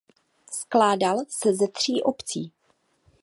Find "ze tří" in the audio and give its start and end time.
1.55-2.01